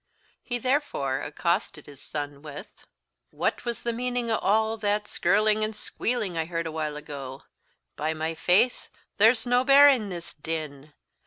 [0.41, 2.87] He therefore accosted his son with:
[3.29, 7.43] "What was the meaning o' aw that skirling and squeeling I heard a while ago?
[7.97, 10.93] By my faith, there's nae bearing this din!